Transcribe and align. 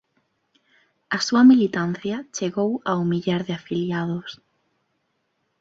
A 1.15 1.17
súa 1.27 1.43
militancia 1.51 2.17
chegou 2.35 2.71
ao 2.89 3.01
millar 3.11 3.41
de 3.47 3.53
afiliados. 3.59 4.29